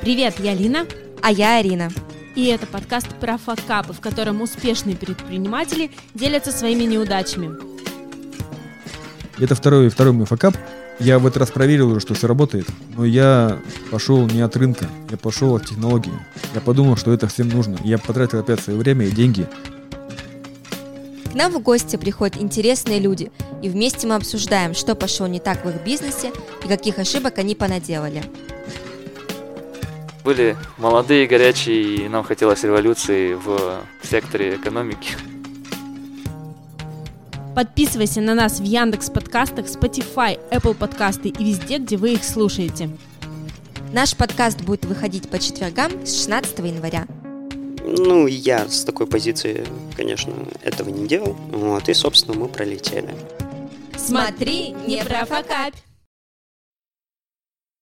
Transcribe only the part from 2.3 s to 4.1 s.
И это подкаст про факапы, в